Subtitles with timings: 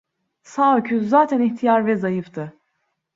[0.43, 2.53] Sağ öküz zaten ihtiyar ve zayıftı.